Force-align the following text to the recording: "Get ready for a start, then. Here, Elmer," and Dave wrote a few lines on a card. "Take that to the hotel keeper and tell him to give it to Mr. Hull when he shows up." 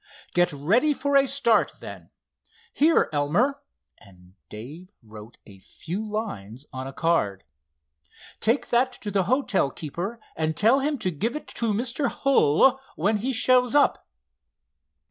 "Get 0.33 0.51
ready 0.51 0.95
for 0.95 1.15
a 1.15 1.27
start, 1.27 1.73
then. 1.79 2.09
Here, 2.73 3.07
Elmer," 3.13 3.61
and 3.99 4.33
Dave 4.49 4.91
wrote 5.03 5.37
a 5.45 5.59
few 5.59 6.03
lines 6.03 6.65
on 6.73 6.87
a 6.87 6.91
card. 6.91 7.43
"Take 8.39 8.69
that 8.71 8.91
to 8.93 9.11
the 9.11 9.25
hotel 9.25 9.69
keeper 9.69 10.19
and 10.35 10.57
tell 10.57 10.79
him 10.79 10.97
to 10.97 11.11
give 11.11 11.35
it 11.35 11.47
to 11.49 11.71
Mr. 11.71 12.07
Hull 12.07 12.79
when 12.95 13.17
he 13.17 13.31
shows 13.31 13.75
up." 13.75 14.07